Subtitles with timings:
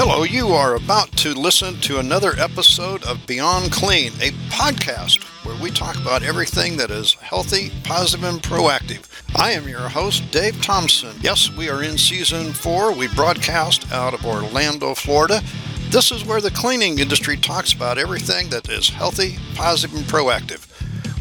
[0.00, 5.60] Hello, you are about to listen to another episode of Beyond Clean, a podcast where
[5.60, 9.08] we talk about everything that is healthy, positive, and proactive.
[9.34, 11.16] I am your host, Dave Thompson.
[11.20, 12.92] Yes, we are in season four.
[12.92, 15.42] We broadcast out of Orlando, Florida.
[15.90, 20.64] This is where the cleaning industry talks about everything that is healthy, positive, and proactive.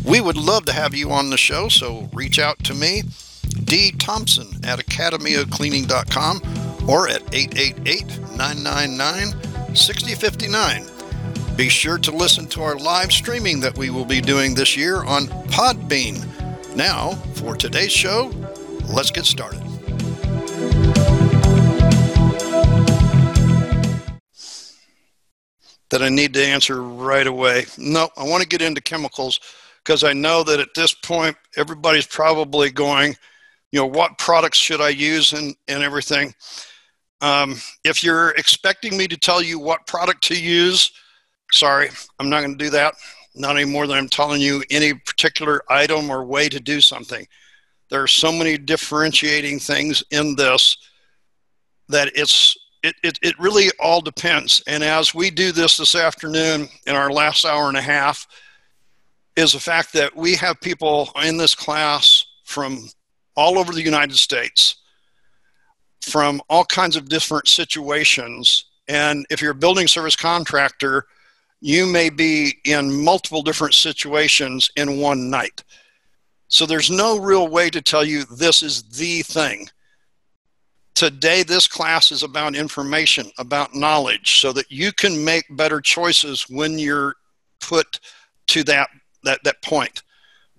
[0.05, 3.01] We would love to have you on the show, so reach out to me,
[3.63, 3.91] D.
[3.93, 8.05] Thompson at academyofcleaning.com or at 888
[8.37, 10.87] 999 6059.
[11.55, 15.03] Be sure to listen to our live streaming that we will be doing this year
[15.03, 16.23] on Podbean.
[16.75, 18.31] Now, for today's show,
[18.93, 19.59] let's get started.
[25.89, 27.65] That I need to answer right away.
[27.77, 29.39] No, I want to get into chemicals
[29.83, 33.15] because I know that at this point, everybody's probably going,
[33.71, 36.35] you know, what products should I use and, and everything.
[37.21, 40.91] Um, if you're expecting me to tell you what product to use,
[41.51, 42.95] sorry, I'm not going to do that.
[43.35, 47.25] Not any more than I'm telling you any particular item or way to do something.
[47.89, 50.77] There are so many differentiating things in this
[51.89, 54.61] that it's it, it, it really all depends.
[54.67, 58.27] And as we do this this afternoon in our last hour and a half,
[59.35, 62.89] is the fact that we have people in this class from
[63.35, 64.77] all over the United States,
[66.07, 68.65] from all kinds of different situations.
[68.87, 71.05] And if you're a building service contractor,
[71.59, 75.63] you may be in multiple different situations in one night.
[76.47, 79.67] So there's no real way to tell you this is the thing.
[80.95, 86.49] Today, this class is about information, about knowledge, so that you can make better choices
[86.49, 87.15] when you're
[87.59, 87.99] put
[88.47, 88.89] to that
[89.23, 90.03] that, that point.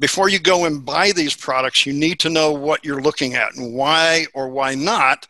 [0.00, 3.56] Before you go and buy these products, you need to know what you're looking at
[3.56, 5.26] and why or why not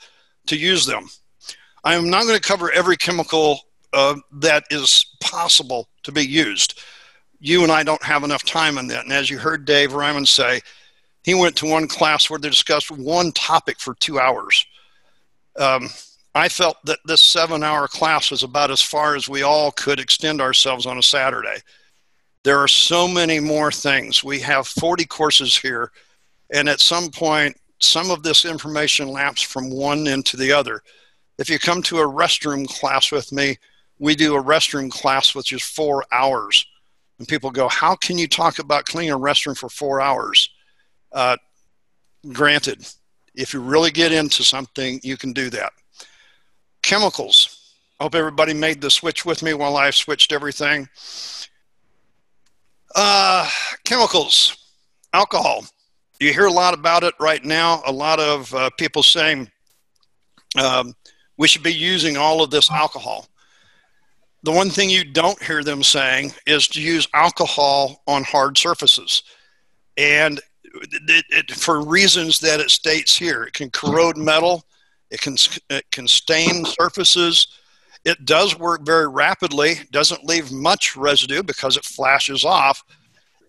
[0.47, 1.08] to use them.
[1.84, 3.60] I'm not going to cover every chemical
[3.92, 6.80] uh, that is possible to be used.
[7.41, 9.04] You and I don't have enough time on that.
[9.04, 10.60] And as you heard Dave Ryman say,
[11.22, 14.66] he went to one class where they discussed one topic for two hours.
[15.59, 15.88] Um,
[16.34, 19.98] I felt that this seven hour class was about as far as we all could
[19.98, 21.59] extend ourselves on a Saturday.
[22.44, 24.22] There are so many more things.
[24.22, 25.93] We have 40 courses here,
[26.50, 30.82] and at some point, some of this information laps from one into the other.
[31.38, 33.59] If you come to a restroom class with me,
[33.99, 36.65] we do a restroom class which is four hours.
[37.19, 40.50] And people go, How can you talk about cleaning a restroom for four hours?
[41.12, 41.37] Uh,
[42.32, 42.87] granted,
[43.34, 45.72] if you really get into something, you can do that.
[46.82, 47.55] Chemicals.
[48.00, 50.88] I hope everybody made the switch with me while I've switched everything.
[52.94, 53.49] Uh,
[53.84, 54.56] chemicals,
[55.12, 55.65] alcohol.
[56.21, 57.82] You hear a lot about it right now.
[57.87, 59.50] A lot of uh, people saying
[60.59, 60.94] um,
[61.37, 63.28] we should be using all of this alcohol.
[64.43, 69.22] The one thing you don't hear them saying is to use alcohol on hard surfaces.
[69.97, 74.65] And it, it, for reasons that it states here, it can corrode metal,
[75.10, 75.37] it can,
[75.70, 77.49] it can stain surfaces,
[78.08, 82.82] it does work very rapidly, doesn't leave much residue because it flashes off.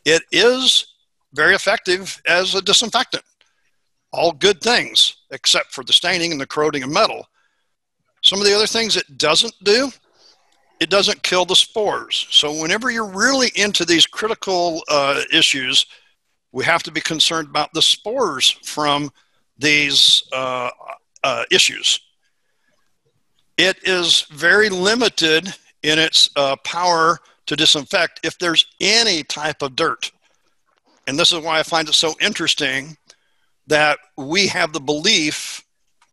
[0.04, 0.96] It is
[1.34, 3.24] very effective as a disinfectant.
[4.12, 7.26] All good things, except for the staining and the corroding of metal.
[8.22, 9.92] Some of the other things it doesn't do,
[10.82, 12.28] it doesn't kill the spores.
[12.30, 15.86] So, whenever you're really into these critical uh, issues,
[16.52, 19.10] we have to be concerned about the spores from
[19.58, 20.70] these uh,
[21.24, 22.02] uh, issues.
[23.60, 25.54] It is very limited
[25.84, 30.14] in its uh, power to disinfect if there's any type of dirt.
[31.08, 32.96] And this is why I find it so interesting
[33.68, 35.62] that we have the belief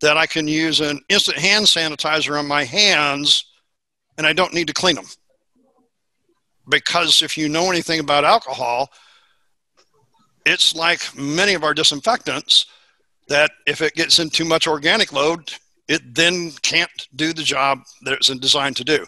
[0.00, 3.44] that I can use an instant hand sanitizer on my hands
[4.18, 5.06] and I don't need to clean them.
[6.68, 8.90] Because if you know anything about alcohol,
[10.44, 12.66] it's like many of our disinfectants
[13.28, 15.52] that if it gets in too much organic load,
[15.88, 19.06] it then can't do the job that it's designed to do.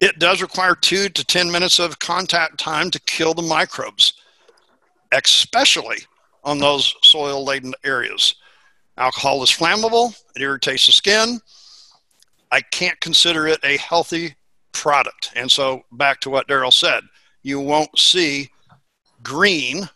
[0.00, 4.14] It does require two to 10 minutes of contact time to kill the microbes,
[5.12, 5.98] especially
[6.44, 8.34] on those soil laden areas.
[8.96, 11.40] Alcohol is flammable, it irritates the skin.
[12.50, 14.34] I can't consider it a healthy
[14.72, 15.32] product.
[15.34, 17.02] And so, back to what Daryl said,
[17.42, 18.50] you won't see
[19.22, 19.88] green,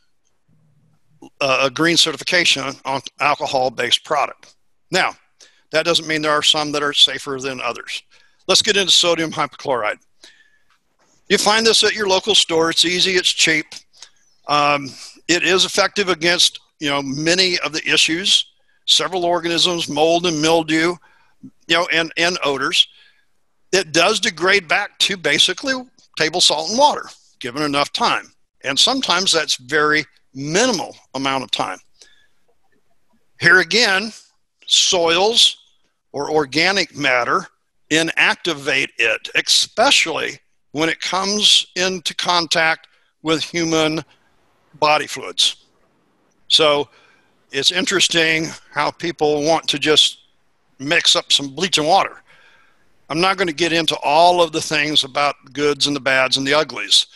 [1.40, 4.54] uh, a green certification on alcohol based product.
[4.90, 5.14] Now,
[5.72, 8.02] that doesn't mean there are some that are safer than others.
[8.46, 9.98] Let's get into sodium hypochlorite.
[11.28, 12.70] You find this at your local store.
[12.70, 13.66] It's easy, it's cheap.
[14.48, 14.90] Um,
[15.28, 18.52] it is effective against you know many of the issues,
[18.86, 20.96] several organisms, mold and mildew,
[21.66, 22.86] you know, and, and odors.
[23.72, 25.74] it does degrade back to basically
[26.18, 27.08] table salt and water,
[27.40, 28.32] given enough time.
[28.64, 30.04] And sometimes that's very
[30.34, 31.78] minimal amount of time.
[33.40, 34.12] Here again,
[34.66, 35.61] soils
[36.12, 37.46] or organic matter
[37.90, 40.38] inactivate it, especially
[40.72, 42.88] when it comes into contact
[43.22, 44.02] with human
[44.74, 45.56] body fluids.
[46.48, 46.88] So
[47.50, 50.20] it's interesting how people want to just
[50.78, 52.22] mix up some bleach and water.
[53.10, 56.00] I'm not going to get into all of the things about the goods and the
[56.00, 57.06] bads and the uglies.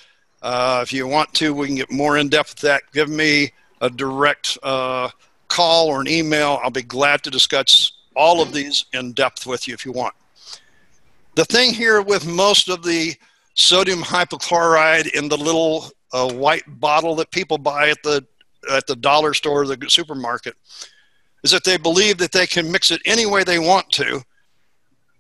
[0.43, 2.83] Uh, if you want to, we can get more in depth with that.
[2.93, 5.09] Give me a direct uh,
[5.49, 6.61] call or an email.
[6.63, 10.15] I'll be glad to discuss all of these in depth with you if you want.
[11.37, 13.15] The thing here with most of the
[13.55, 18.27] sodium hypochlorite in the little uh, white bottle that people buy at the
[18.73, 20.57] at the dollar store or the supermarket
[21.45, 24.21] is that they believe that they can mix it any way they want to.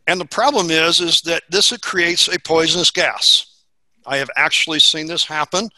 [0.08, 3.62] And the problem is, is that this creates a poisonous gas.
[4.06, 5.68] I have actually seen this happen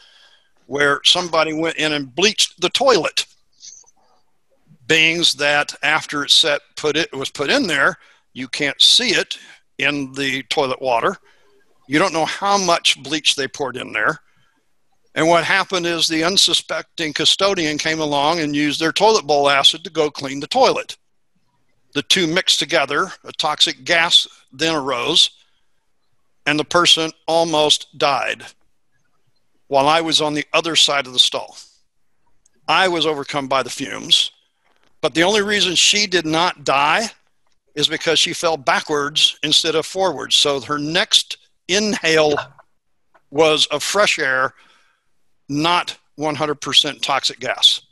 [0.67, 3.26] where somebody went in and bleached the toilet.
[4.88, 7.96] Beings that after it's set put it was put in there,
[8.32, 9.38] you can't see it
[9.79, 11.17] in the toilet water.
[11.87, 14.19] You don't know how much bleach they poured in there.
[15.14, 19.85] And what happened is the unsuspecting custodian came along and used their toilet bowl acid
[19.85, 20.96] to go clean the toilet.
[21.94, 25.31] The two mixed together, a toxic gas then arose,
[26.46, 28.44] and the person almost died
[29.69, 31.56] while I was on the other side of the stall.
[32.67, 34.31] I was overcome by the fumes,
[35.00, 37.08] but the only reason she did not die
[37.74, 40.34] is because she fell backwards instead of forwards.
[40.34, 41.36] So her next
[41.68, 42.34] inhale
[43.30, 44.54] was of fresh air
[45.48, 47.82] not 100% toxic gas.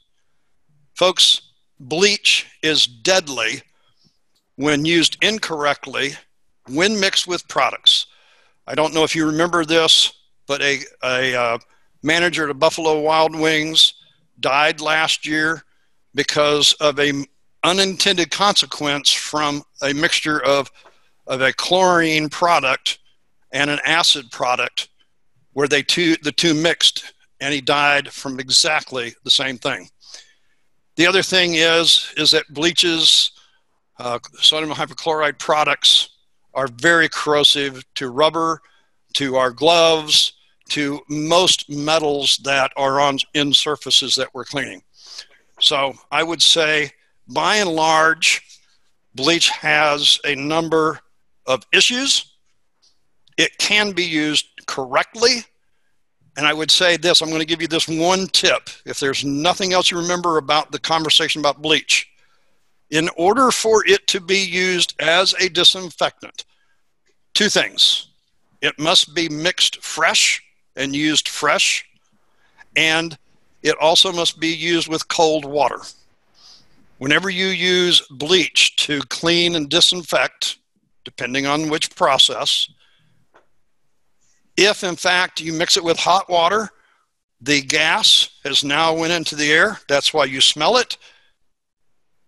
[0.95, 1.43] Folks,
[1.79, 3.63] bleach is deadly
[4.57, 6.15] when used incorrectly
[6.69, 8.07] when mixed with products.
[8.67, 10.13] I don't know if you remember this,
[10.47, 11.59] but a, a uh,
[12.03, 13.95] manager at Buffalo Wild Wings
[14.41, 15.63] died last year
[16.17, 17.13] because of a
[17.63, 20.71] unintended consequence from a mixture of,
[21.27, 22.99] of a chlorine product
[23.53, 24.89] and an acid product
[25.53, 29.89] where they two, the two mixed and he died from exactly the same thing.
[30.97, 33.33] The other thing is is that bleaches,
[33.99, 36.09] uh, sodium hypochlorite products
[36.55, 38.61] are very corrosive to rubber,
[39.15, 40.33] to our gloves,
[40.71, 44.83] to most metals that are on in surfaces that we're cleaning.
[45.67, 46.93] So I would say,
[47.29, 48.43] by and large,
[49.15, 51.01] bleach has a number
[51.47, 52.35] of issues.
[53.37, 55.45] It can be used correctly
[56.37, 58.69] and I would say this I'm going to give you this one tip.
[58.85, 62.09] If there's nothing else you remember about the conversation about bleach,
[62.91, 66.45] in order for it to be used as a disinfectant,
[67.35, 68.09] two things
[68.63, 70.43] it must be mixed fresh
[70.77, 71.85] and used fresh,
[72.75, 73.17] and
[73.67, 75.81] it also must be used with cold water.
[76.99, 80.59] Whenever you use bleach to clean and disinfect,
[81.05, 82.71] depending on which process,
[84.57, 86.71] if in fact you mix it with hot water,
[87.41, 89.79] the gas has now went into the air.
[89.89, 90.97] That's why you smell it.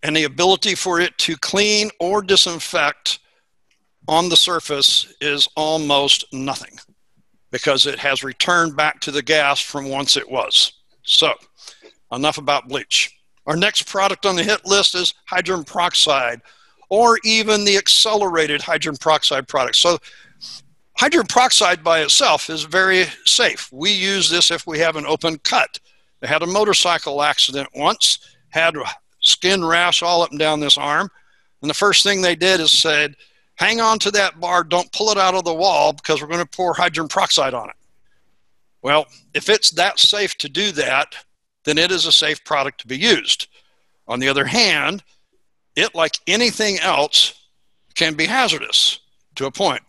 [0.03, 3.19] And the ability for it to clean or disinfect
[4.09, 6.77] on the surface is almost nothing
[7.49, 10.73] because it has returned back to the gas from once it was.
[11.03, 11.33] So,
[12.11, 13.15] enough about bleach.
[13.45, 16.41] Our next product on the hit list is hydrogen peroxide
[16.89, 19.75] or even the accelerated hydrogen peroxide product.
[19.75, 19.97] So,
[20.99, 23.71] Hydrogen peroxide by itself is very safe.
[23.71, 25.79] We use this if we have an open cut.
[26.21, 28.75] I had a motorcycle accident once, had
[29.21, 31.09] skin rash all up and down this arm.
[31.61, 33.15] And the first thing they did is said,
[33.55, 36.45] hang on to that bar, don't pull it out of the wall because we're going
[36.45, 37.75] to pour hydrogen peroxide on it.
[38.81, 41.15] Well, if it's that safe to do that,
[41.65, 43.47] then it is a safe product to be used.
[44.07, 45.03] On the other hand,
[45.75, 47.33] it, like anything else,
[47.95, 48.99] can be hazardous
[49.35, 49.81] to a point.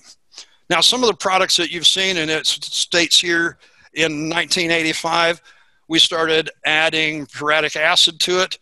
[0.68, 3.58] Now, some of the products that you've seen, and it states here
[3.94, 5.40] in 1985,
[5.88, 8.58] we started adding peracetic acid to it,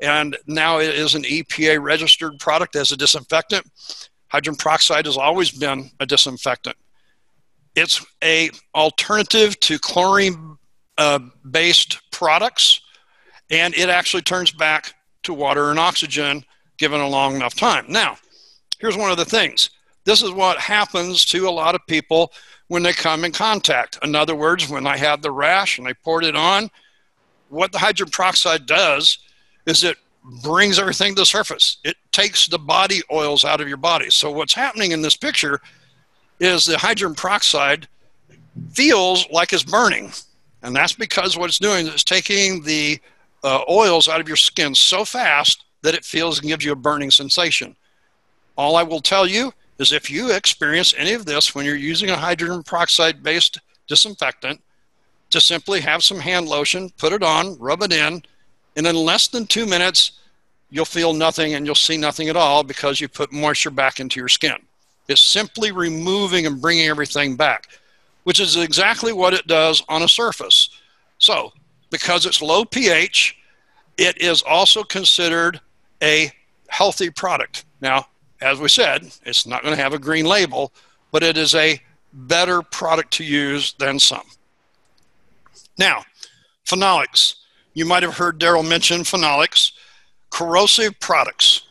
[0.00, 3.66] and now it is an EPA registered product as a disinfectant.
[4.28, 6.76] Hydrogen peroxide has always been a disinfectant.
[7.74, 10.58] It's a alternative to chlorine
[10.98, 12.80] uh, based products,
[13.50, 16.44] and it actually turns back to water and oxygen
[16.78, 17.86] given a long enough time.
[17.88, 18.16] Now,
[18.78, 19.70] here's one of the things
[20.04, 22.32] this is what happens to a lot of people
[22.68, 23.98] when they come in contact.
[24.02, 26.70] In other words, when I had the rash and I poured it on,
[27.48, 29.18] what the hydrogen peroxide does
[29.66, 29.96] is it
[30.42, 31.78] brings everything to the surface.
[31.84, 34.10] It takes the body oils out of your body.
[34.10, 35.60] So what's happening in this picture
[36.42, 37.88] is the hydrogen peroxide
[38.72, 40.12] feels like it's burning.
[40.62, 43.00] And that's because what it's doing is taking the
[43.42, 46.76] uh, oils out of your skin so fast that it feels and gives you a
[46.76, 47.74] burning sensation.
[48.56, 52.10] All I will tell you is if you experience any of this when you're using
[52.10, 53.58] a hydrogen peroxide based
[53.88, 54.60] disinfectant,
[55.30, 58.22] to simply have some hand lotion, put it on, rub it in,
[58.76, 60.12] and in less than two minutes,
[60.70, 64.20] you'll feel nothing and you'll see nothing at all because you put moisture back into
[64.20, 64.56] your skin.
[65.08, 67.68] It's simply removing and bringing everything back,
[68.24, 70.70] which is exactly what it does on a surface.
[71.18, 71.52] So,
[71.90, 73.36] because it's low pH,
[73.98, 75.60] it is also considered
[76.02, 76.32] a
[76.68, 77.64] healthy product.
[77.80, 78.06] Now,
[78.40, 80.72] as we said, it's not going to have a green label,
[81.10, 81.80] but it is a
[82.12, 84.26] better product to use than some.
[85.78, 86.04] Now,
[86.66, 87.36] phenolics.
[87.74, 89.72] You might have heard Daryl mention phenolics.
[90.30, 91.62] Corrosive products.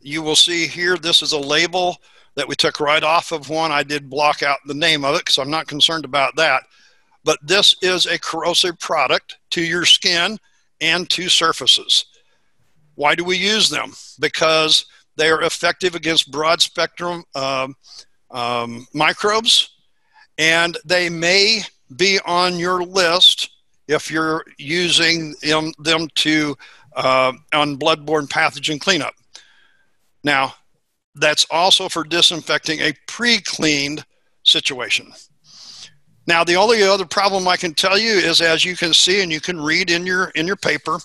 [0.00, 1.98] You will see here, this is a label
[2.38, 3.72] that we took right off of one.
[3.72, 6.62] I did block out the name of it because I'm not concerned about that.
[7.24, 10.38] But this is a corrosive product to your skin
[10.80, 12.06] and to surfaces.
[12.94, 13.92] Why do we use them?
[14.20, 17.74] Because they are effective against broad spectrum um,
[18.30, 19.70] um, microbes,
[20.38, 21.62] and they may
[21.96, 23.50] be on your list
[23.88, 26.56] if you're using them, to
[26.94, 29.14] uh, on bloodborne pathogen cleanup.
[30.22, 30.54] Now,
[31.18, 34.04] that's also for disinfecting a pre-cleaned
[34.44, 35.12] situation.
[36.26, 39.32] Now, the only other problem I can tell you is, as you can see and
[39.32, 40.98] you can read in your in your paper,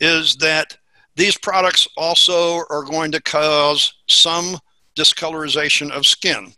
[0.00, 0.76] is that
[1.16, 4.58] these products also are going to cause some
[4.96, 6.52] discolorization of skin.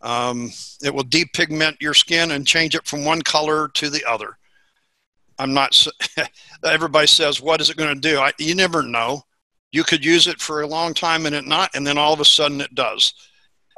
[0.00, 0.50] Um,
[0.82, 4.38] it will depigment your skin and change it from one color to the other.
[5.38, 5.86] I'm not,
[6.64, 8.18] everybody says, what is it going to do?
[8.18, 9.22] I, you never know.
[9.72, 12.20] You could use it for a long time and it not, and then all of
[12.20, 13.14] a sudden it does.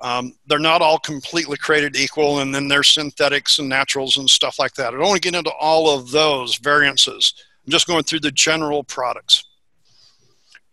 [0.02, 4.58] Um, they're not all completely created equal, and then there's synthetics and naturals and stuff
[4.58, 4.88] like that.
[4.88, 7.34] I don't want to get into all of those variances.
[7.64, 9.44] I'm just going through the general products.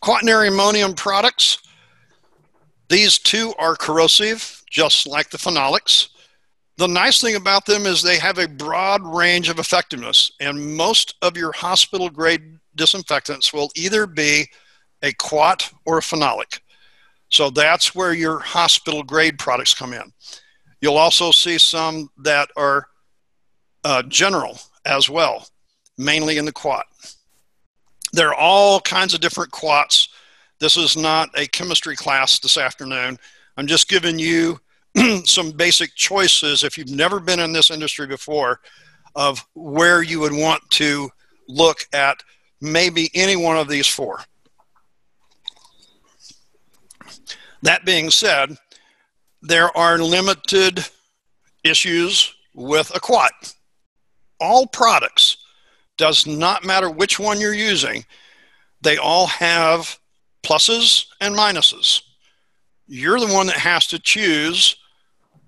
[0.01, 1.59] Quaternary ammonium products,
[2.87, 6.09] these two are corrosive, just like the phenolics.
[6.77, 11.15] The nice thing about them is they have a broad range of effectiveness, and most
[11.21, 14.47] of your hospital grade disinfectants will either be
[15.01, 16.59] a quat or a phenolic.
[17.29, 20.11] So that's where your hospital grade products come in.
[20.81, 22.87] You'll also see some that are
[23.83, 25.47] uh, general as well,
[25.97, 26.85] mainly in the quat.
[28.13, 30.09] There are all kinds of different quats.
[30.59, 33.17] This is not a chemistry class this afternoon.
[33.57, 34.59] I'm just giving you
[35.25, 38.59] some basic choices if you've never been in this industry before
[39.15, 41.09] of where you would want to
[41.47, 42.23] look at
[42.61, 44.21] maybe any one of these four.
[47.61, 48.57] That being said,
[49.41, 50.85] there are limited
[51.63, 53.53] issues with a quat.
[54.39, 55.37] All products
[55.97, 58.05] does not matter which one you're using,
[58.81, 59.99] they all have
[60.43, 62.01] pluses and minuses.
[62.87, 64.77] You're the one that has to choose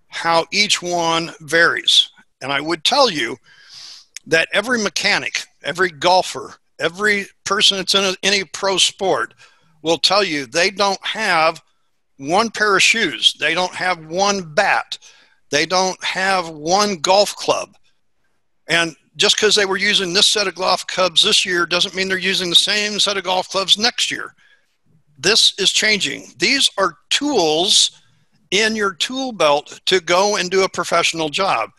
[0.09, 2.09] how each one varies.
[2.41, 3.37] And I would tell you
[4.27, 9.33] that every mechanic, every golfer, every person that's in a, any pro sport
[9.81, 11.61] will tell you they don't have
[12.21, 14.97] one pair of shoes, they don't have one bat,
[15.49, 17.75] they don't have one golf club.
[18.67, 22.07] And just because they were using this set of golf clubs this year doesn't mean
[22.07, 24.33] they're using the same set of golf clubs next year.
[25.17, 26.27] This is changing.
[26.37, 28.01] These are tools
[28.51, 31.69] in your tool belt to go and do a professional job.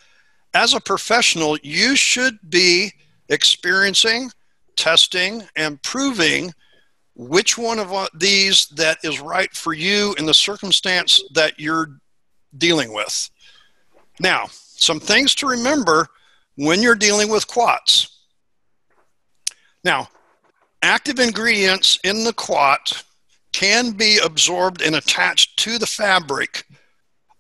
[0.55, 2.93] As a professional, you should be
[3.29, 4.31] experiencing,
[4.77, 6.53] testing, and proving
[7.15, 11.99] which one of these that is right for you in the circumstance that you're
[12.57, 13.31] dealing with.
[14.21, 16.09] Now, some things to remember
[16.57, 18.25] when you're dealing with quats.
[19.85, 20.09] Now,
[20.83, 23.03] active ingredients in the quat
[23.53, 26.67] can be absorbed and attached to the fabric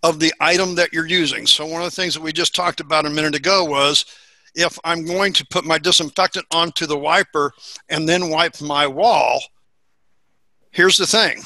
[0.03, 1.47] of the item that you're using.
[1.47, 4.05] So, one of the things that we just talked about a minute ago was
[4.55, 7.53] if I'm going to put my disinfectant onto the wiper
[7.89, 9.41] and then wipe my wall,
[10.73, 11.43] here's the thing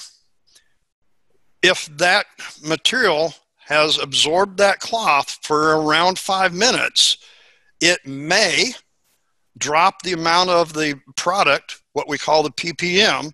[1.62, 2.26] if that
[2.62, 7.18] material has absorbed that cloth for around five minutes,
[7.80, 8.72] it may
[9.58, 13.32] drop the amount of the product, what we call the ppm,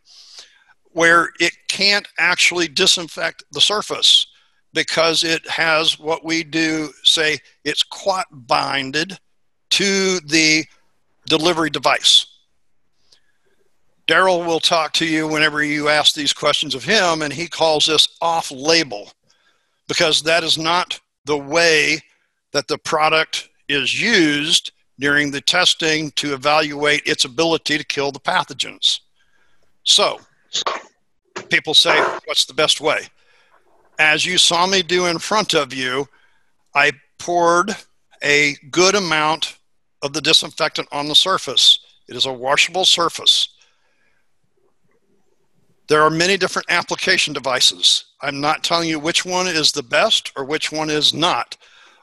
[0.93, 4.27] where it can't actually disinfect the surface
[4.73, 9.19] because it has what we do say it's quat binded
[9.71, 10.65] to the
[11.27, 12.27] delivery device.
[14.13, 17.87] Daryl will talk to you whenever you ask these questions of him, and he calls
[17.87, 19.11] this off label.
[19.89, 21.99] because that is not the way
[22.53, 28.21] that the product is used during the testing to evaluate its ability to kill the
[28.21, 29.01] pathogens.
[29.85, 30.21] So,
[31.49, 33.01] people say, What's the best way?
[33.99, 36.07] As you saw me do in front of you,
[36.75, 37.75] I poured
[38.23, 39.57] a good amount
[40.03, 41.81] of the disinfectant on the surface.
[42.09, 43.52] It is a washable surface.
[45.93, 48.07] There are many different application devices.
[48.23, 51.55] I'm not telling you which one is the best or which one is not.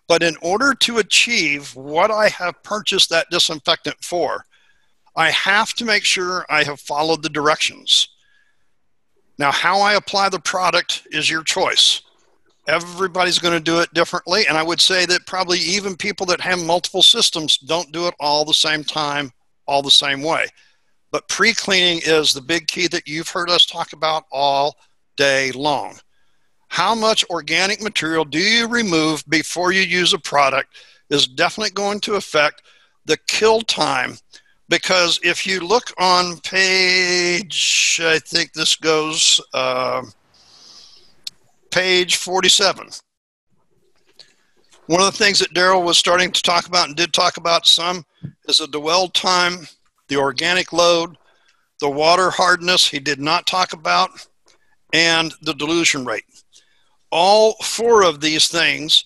[0.08, 4.46] But in order to achieve what I have purchased that disinfectant for,
[5.15, 8.10] I have to make sure I have followed the directions.
[9.39, 12.03] Now, how I apply the product is your choice.
[12.67, 14.46] Everybody's going to do it differently.
[14.46, 18.13] And I would say that probably even people that have multiple systems don't do it
[18.19, 19.31] all the same time,
[19.65, 20.46] all the same way.
[21.12, 24.75] But pre cleaning is the big key that you've heard us talk about all
[25.18, 26.00] day long.
[26.68, 30.75] How much organic material do you remove before you use a product
[31.10, 32.62] is definitely going to affect
[33.06, 34.18] the kill time.
[34.70, 40.04] Because if you look on page, I think this goes uh,
[41.72, 42.89] page 47.
[44.86, 47.66] One of the things that Daryl was starting to talk about and did talk about
[47.66, 48.06] some
[48.48, 49.68] is the dwell time
[50.10, 51.18] the organic load,
[51.80, 54.10] the water hardness he did not talk about,
[54.94, 56.25] and the dilution rate.
[57.12, 59.06] All four of these things,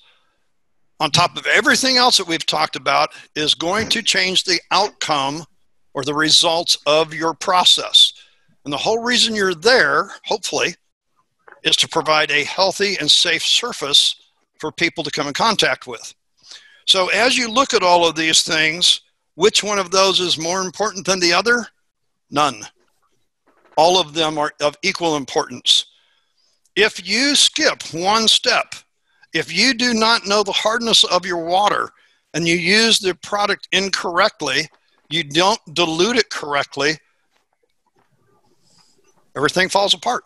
[1.00, 5.46] on top of everything else that we've talked about, is going to change the outcome
[5.94, 8.14] or the results of your process.
[8.66, 10.76] And the whole reason you're there, hopefully,
[11.64, 14.16] is to provide a healthy and safe surface
[14.60, 16.14] for people to come in contact with.
[16.86, 19.02] So as you look at all of these things,
[19.36, 21.66] which one of those is more important than the other?
[22.30, 22.63] None.
[23.75, 25.86] All of them are of equal importance.
[26.75, 28.75] If you skip one step,
[29.34, 31.89] if you do not know the hardness of your water
[32.34, 34.67] and you use the product incorrectly,
[35.10, 36.98] you don't dilute it correctly,
[39.36, 40.24] everything falls apart.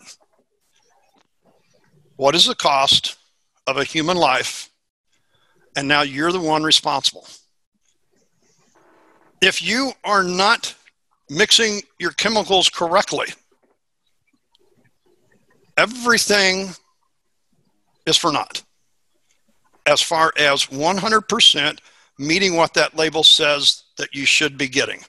[2.17, 3.17] What is the cost
[3.65, 4.69] of a human life?
[5.75, 7.27] And now you're the one responsible
[9.41, 10.73] if you are not
[11.29, 13.27] mixing your chemicals correctly,
[15.77, 16.69] everything
[18.05, 18.63] is for naught
[19.85, 21.79] as far as 100%
[22.19, 24.99] meeting what that label says that you should be getting.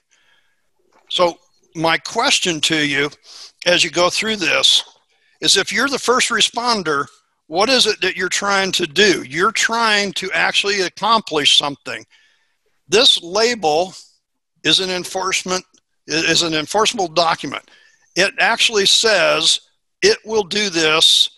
[1.09, 1.37] So,
[1.75, 3.09] my question to you
[3.65, 4.83] as you go through this
[5.41, 7.05] is if you're the first responder,
[7.47, 9.23] what is it that you're trying to do?
[9.23, 12.05] You're trying to actually accomplish something.
[12.87, 13.93] This label
[14.63, 15.63] is an enforcement
[16.07, 17.69] is an enforceable document.
[18.15, 19.61] It actually says
[20.01, 21.29] it will do this,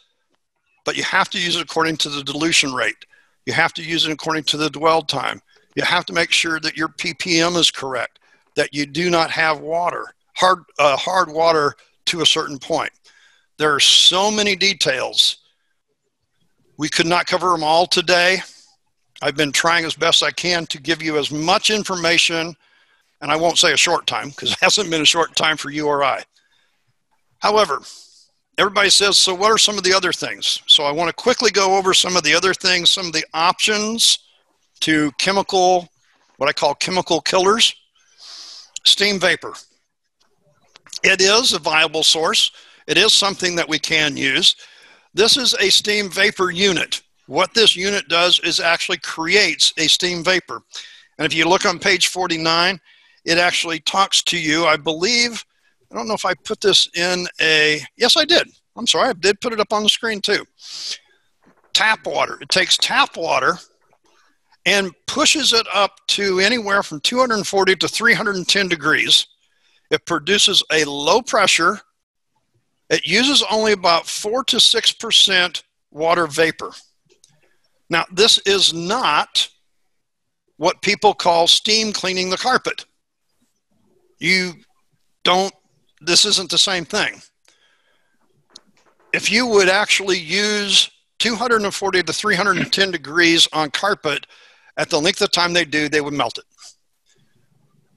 [0.86, 3.06] but you have to use it according to the dilution rate.
[3.46, 5.42] You have to use it according to the dwell time.
[5.76, 8.20] You have to make sure that your ppm is correct,
[8.56, 12.92] that you do not have water, hard uh, hard water to a certain point.
[13.58, 15.38] There are so many details.
[16.78, 18.42] We could not cover them all today.
[19.22, 22.56] I've been trying as best I can to give you as much information
[23.22, 25.70] and I won't say a short time because it hasn't been a short time for
[25.70, 26.24] you or I.
[27.40, 27.82] However,
[28.58, 30.62] everybody says, so what are some of the other things?
[30.68, 33.26] So I want to quickly go over some of the other things, some of the
[33.34, 34.20] options
[34.82, 35.90] to chemical,
[36.38, 37.74] what I call chemical killers.
[38.84, 39.54] Steam vapor.
[41.04, 42.52] It is a viable source.
[42.88, 44.56] It is something that we can use.
[45.14, 47.02] This is a steam vapor unit.
[47.28, 50.62] What this unit does is actually creates a steam vapor.
[51.18, 52.80] And if you look on page 49,
[53.26, 54.66] it actually talks to you.
[54.66, 55.44] I believe,
[55.92, 58.48] I don't know if I put this in a, yes, I did.
[58.76, 60.46] I'm sorry, I did put it up on the screen too.
[61.74, 62.38] Tap water.
[62.42, 63.58] It takes tap water
[64.66, 69.28] and pushes it up to anywhere from 240 to 310 degrees.
[69.90, 71.82] It produces a low pressure.
[72.90, 76.72] It uses only about 4 to 6% water vapor.
[77.90, 79.50] Now, this is not
[80.58, 82.86] what people call steam cleaning the carpet
[84.22, 84.54] you
[85.24, 85.54] don't,
[86.00, 87.22] this isn't the same thing.
[89.14, 94.26] If you would actually use 240 to 310 degrees on carpet
[94.78, 96.46] at the length of time they do, they would melt it.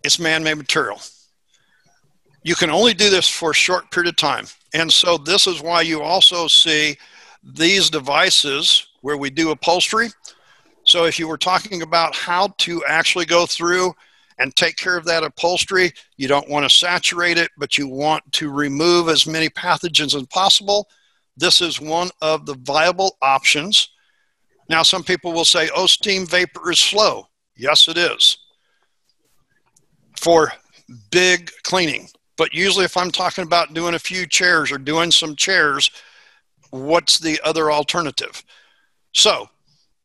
[0.03, 1.01] It's man made material.
[2.43, 4.47] You can only do this for a short period of time.
[4.75, 6.97] And so, this is why you also see
[7.43, 10.09] these devices where we do upholstery.
[10.85, 13.95] So, if you were talking about how to actually go through
[14.39, 15.93] and take care of that upholstery.
[16.17, 20.27] You don't want to saturate it, but you want to remove as many pathogens as
[20.27, 20.89] possible.
[21.37, 23.91] This is one of the viable options.
[24.69, 27.29] Now, some people will say, oh, steam vapor is slow.
[27.57, 28.39] Yes, it is
[30.17, 30.53] for
[31.11, 32.09] big cleaning.
[32.37, 35.91] But usually, if I'm talking about doing a few chairs or doing some chairs,
[36.71, 38.43] what's the other alternative?
[39.13, 39.49] So,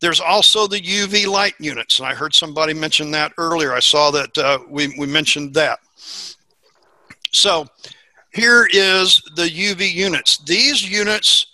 [0.02, 3.74] there's also the UV light units, and I heard somebody mention that earlier.
[3.74, 5.80] I saw that uh, we, we mentioned that.
[7.32, 7.68] So,
[8.34, 10.38] here is the UV units.
[10.38, 11.48] These units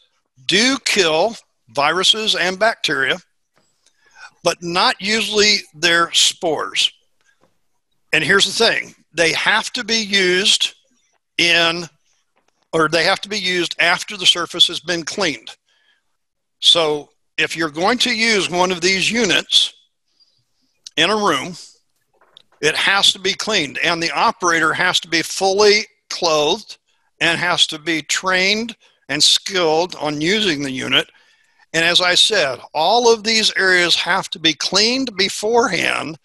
[0.45, 1.35] do kill
[1.69, 3.17] viruses and bacteria,
[4.43, 6.91] but not usually their spores.
[8.13, 10.73] And here's the thing they have to be used
[11.37, 11.85] in,
[12.73, 15.49] or they have to be used after the surface has been cleaned.
[16.59, 19.73] So if you're going to use one of these units
[20.97, 21.55] in a room,
[22.61, 26.77] it has to be cleaned, and the operator has to be fully clothed
[27.19, 28.75] and has to be trained
[29.09, 31.09] and skilled on using the unit.
[31.73, 36.17] And as I said, all of these areas have to be cleaned beforehand.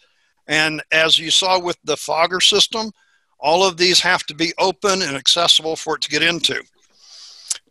[0.46, 2.92] And as you saw with the fogger system,
[3.38, 6.62] all of these have to be open and accessible for it to get into.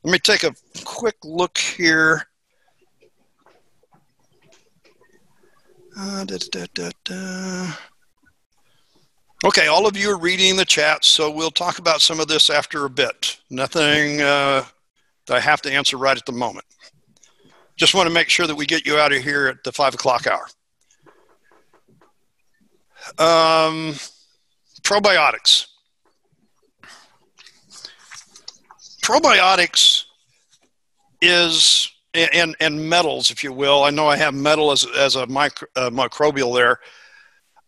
[0.03, 2.28] Let me take a quick look here.
[6.01, 6.37] Uh, da,
[6.73, 7.73] da, da,
[9.43, 12.49] okay, all of you are reading the chat, so we'll talk about some of this
[12.49, 13.37] after a bit.
[13.49, 14.63] Nothing uh,
[15.25, 16.65] that I have to answer right at the moment.
[17.75, 19.93] Just want to make sure that we get you out of here at the five
[19.93, 20.47] o'clock hour.
[23.17, 23.95] Um,
[24.83, 25.65] probiotics.
[29.01, 30.05] Probiotics
[31.21, 33.83] is and and metals, if you will.
[33.83, 36.79] I know I have metal as as a micro, uh, microbial there.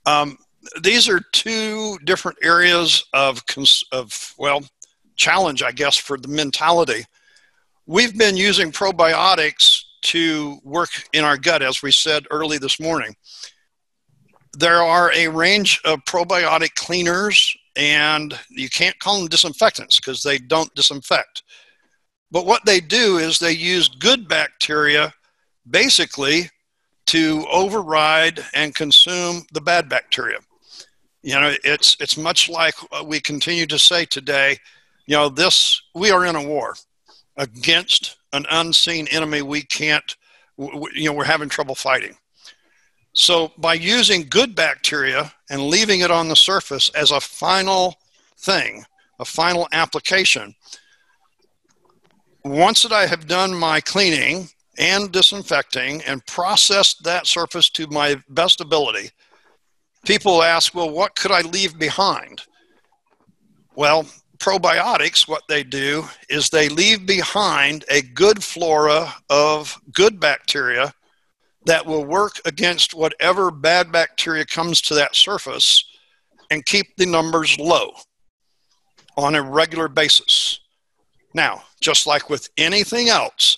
[0.06, 0.38] Um,
[0.82, 3.42] these are two different areas of
[3.92, 4.64] of well
[5.16, 7.06] challenge, I guess, for the mentality.
[7.86, 13.16] We've been using probiotics to work in our gut, as we said early this morning
[14.58, 20.38] there are a range of probiotic cleaners, and you can't call them disinfectants because they
[20.38, 21.44] don't disinfect.
[22.32, 25.14] But what they do is they use good bacteria
[25.70, 26.50] basically
[27.08, 30.38] to override and consume the bad bacteria.
[31.24, 32.74] You know, it's it's much like
[33.06, 34.58] we continue to say today.
[35.06, 36.76] You know, this we are in a war
[37.38, 39.42] against an unseen enemy.
[39.42, 40.16] We can't.
[40.58, 42.16] You know, we're having trouble fighting.
[43.14, 47.96] So, by using good bacteria and leaving it on the surface as a final
[48.38, 48.86] thing,
[49.20, 50.56] a final application,
[52.44, 58.22] once that I have done my cleaning and disinfecting and processed that surface to my
[58.30, 59.12] best ability,
[60.06, 62.42] people ask, well, what could I leave behind?
[63.76, 64.06] Well,
[64.40, 70.94] probiotics, what they do is they leave behind a good flora of good bacteria
[71.66, 75.86] that will work against whatever bad bacteria comes to that surface
[76.50, 77.92] and keep the numbers low
[79.16, 80.61] on a regular basis.
[81.34, 83.58] Now, just like with anything else,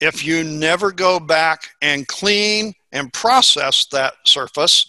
[0.00, 4.86] if you never go back and clean and process that surface,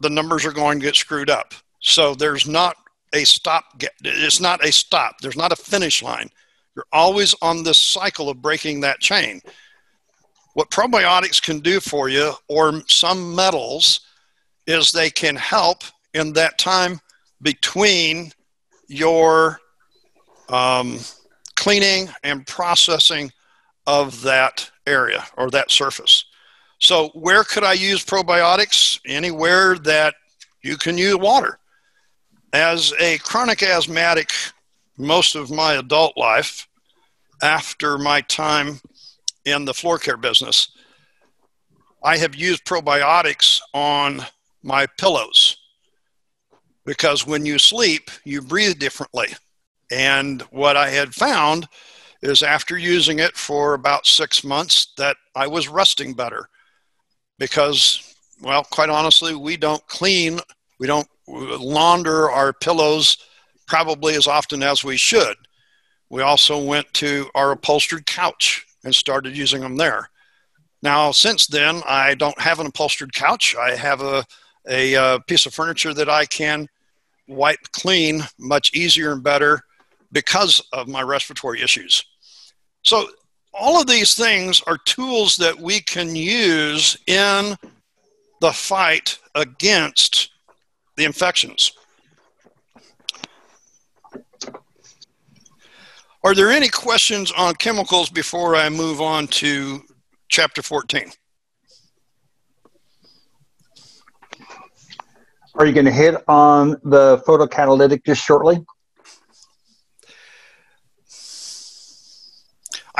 [0.00, 1.54] the numbers are going to get screwed up.
[1.80, 2.76] So there's not
[3.12, 3.64] a stop,
[4.02, 6.28] it's not a stop, there's not a finish line.
[6.74, 9.40] You're always on this cycle of breaking that chain.
[10.54, 14.00] What probiotics can do for you, or some metals,
[14.66, 17.00] is they can help in that time
[17.42, 18.32] between
[18.88, 19.58] your
[20.52, 21.00] um,
[21.56, 23.32] cleaning and processing
[23.86, 26.26] of that area or that surface.
[26.78, 29.00] So, where could I use probiotics?
[29.06, 30.14] Anywhere that
[30.62, 31.58] you can use water.
[32.52, 34.30] As a chronic asthmatic,
[34.98, 36.68] most of my adult life,
[37.42, 38.80] after my time
[39.44, 40.70] in the floor care business,
[42.04, 44.24] I have used probiotics on
[44.62, 45.56] my pillows
[46.84, 49.28] because when you sleep, you breathe differently.
[49.92, 51.68] And what I had found
[52.22, 56.48] is after using it for about six months that I was resting better
[57.38, 60.40] because, well, quite honestly, we don't clean,
[60.80, 63.18] we don't launder our pillows
[63.66, 65.36] probably as often as we should.
[66.08, 70.08] We also went to our upholstered couch and started using them there.
[70.82, 73.54] Now, since then, I don't have an upholstered couch.
[73.60, 74.24] I have a,
[74.66, 76.66] a, a uh, piece of furniture that I can
[77.28, 79.62] wipe clean much easier and better
[80.12, 82.04] because of my respiratory issues.
[82.82, 83.08] So,
[83.54, 87.54] all of these things are tools that we can use in
[88.40, 90.30] the fight against
[90.96, 91.72] the infections.
[96.24, 99.82] Are there any questions on chemicals before I move on to
[100.32, 101.12] chapter 14.
[105.56, 108.64] Are you going to hit on the photocatalytic just shortly?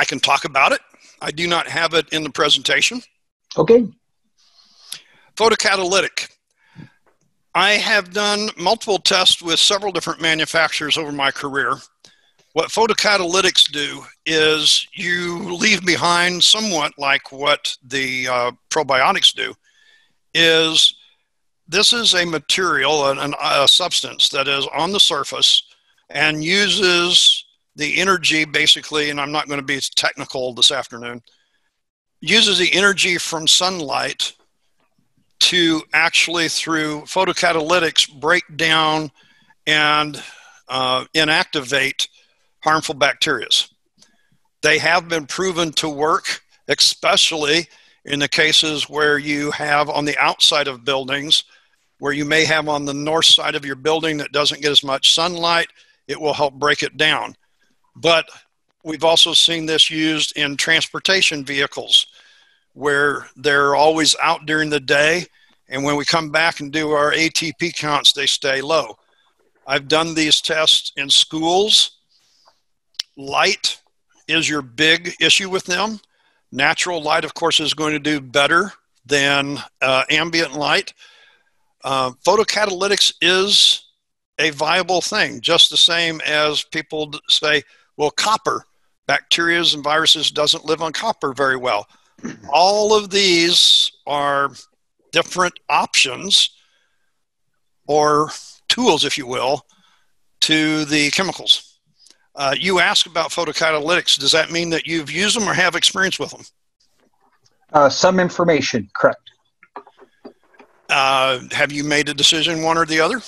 [0.03, 0.81] I can talk about it.
[1.21, 3.01] I do not have it in the presentation.
[3.57, 3.87] Okay.
[5.37, 6.29] Photocatalytic.
[7.55, 11.77] I have done multiple tests with several different manufacturers over my career.
[12.51, 19.53] What photocatalytics do is you leave behind somewhat like what the uh, probiotics do,
[20.33, 20.95] is
[21.65, 25.63] this is a material, an, a substance that is on the surface
[26.09, 27.42] and uses
[27.75, 31.21] the energy basically, and I'm not going to be technical this afternoon,
[32.21, 34.33] uses the energy from sunlight
[35.39, 39.11] to actually, through photocatalytics, break down
[39.67, 40.21] and
[40.69, 42.07] uh, inactivate
[42.63, 43.47] harmful bacteria.
[44.61, 47.67] They have been proven to work, especially
[48.05, 51.43] in the cases where you have on the outside of buildings,
[51.99, 54.83] where you may have on the north side of your building that doesn't get as
[54.83, 55.67] much sunlight,
[56.07, 57.35] it will help break it down.
[57.95, 58.27] But
[58.83, 62.07] we've also seen this used in transportation vehicles
[62.73, 65.25] where they're always out during the day.
[65.69, 68.97] And when we come back and do our ATP counts, they stay low.
[69.65, 71.99] I've done these tests in schools.
[73.15, 73.79] Light
[74.27, 75.99] is your big issue with them.
[76.51, 78.73] Natural light, of course, is going to do better
[79.05, 80.93] than uh, ambient light.
[81.83, 83.85] Uh, photocatalytics is
[84.39, 87.61] a viable thing, just the same as people say,
[87.97, 88.65] well, copper,
[89.07, 91.87] bacteria and viruses doesn't live on copper very well.
[92.49, 94.51] All of these are
[95.11, 96.49] different options
[97.87, 98.29] or
[98.69, 99.65] tools, if you will,
[100.41, 101.79] to the chemicals.
[102.35, 104.17] Uh, you ask about photocatalytics.
[104.17, 106.41] Does that mean that you've used them or have experience with them?
[107.73, 109.19] Uh, some information, correct.
[110.89, 113.21] Uh, have you made a decision, one or the other?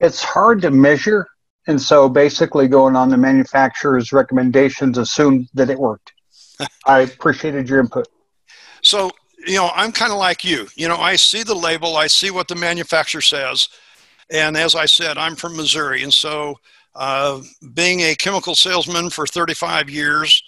[0.00, 1.28] It's hard to measure,
[1.66, 6.12] and so basically going on the manufacturer's recommendations assumed that it worked.
[6.86, 8.06] I appreciated your input.
[8.82, 9.10] So,
[9.46, 10.68] you know, I'm kind of like you.
[10.76, 13.68] You know, I see the label, I see what the manufacturer says,
[14.30, 16.58] and as I said, I'm from Missouri, and so
[16.94, 17.40] uh,
[17.72, 20.42] being a chemical salesman for 35 years,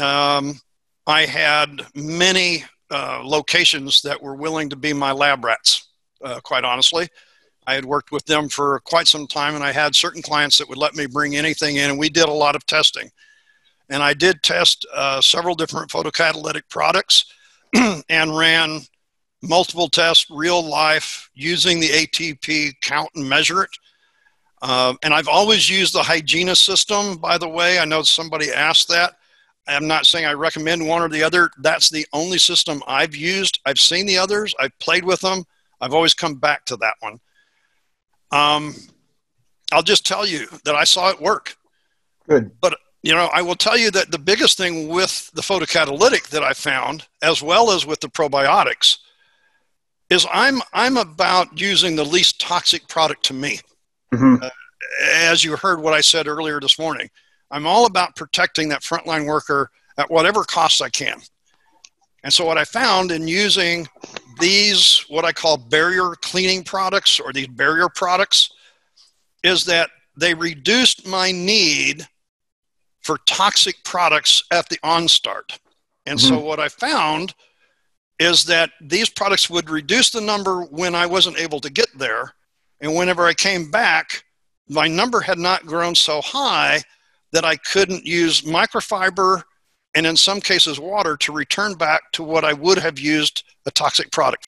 [0.00, 0.60] um,
[1.06, 5.88] I had many uh, locations that were willing to be my lab rats,
[6.22, 7.08] uh, quite honestly.
[7.70, 10.68] I had worked with them for quite some time, and I had certain clients that
[10.68, 13.08] would let me bring anything in, and we did a lot of testing.
[13.88, 17.32] And I did test uh, several different photocatalytic products
[18.08, 18.80] and ran
[19.42, 23.70] multiple tests, real life, using the ATP count and measure it.
[24.62, 27.78] Uh, and I've always used the Hygiena system, by the way.
[27.78, 29.14] I know somebody asked that.
[29.68, 31.50] I'm not saying I recommend one or the other.
[31.60, 33.60] That's the only system I've used.
[33.64, 35.44] I've seen the others, I've played with them.
[35.80, 37.20] I've always come back to that one.
[38.32, 38.74] Um,
[39.72, 41.56] I'll just tell you that I saw it work.
[42.28, 42.50] Good.
[42.60, 46.42] But you know, I will tell you that the biggest thing with the photocatalytic that
[46.42, 48.98] I found, as well as with the probiotics,
[50.10, 53.60] is I'm I'm about using the least toxic product to me.
[54.12, 54.42] Mm-hmm.
[54.42, 54.50] Uh,
[55.04, 57.08] as you heard what I said earlier this morning,
[57.50, 61.20] I'm all about protecting that frontline worker at whatever cost I can.
[62.22, 63.88] And so, what I found in using
[64.40, 68.50] these, what I call barrier cleaning products or these barrier products,
[69.42, 72.06] is that they reduced my need
[73.02, 75.58] for toxic products at the onstart.
[76.06, 76.34] And mm-hmm.
[76.34, 77.34] so, what I found
[78.18, 82.34] is that these products would reduce the number when I wasn't able to get there.
[82.80, 84.24] And whenever I came back,
[84.68, 86.82] my number had not grown so high
[87.32, 89.42] that I couldn't use microfiber
[89.94, 93.70] and in some cases water to return back to what I would have used a
[93.70, 94.46] toxic product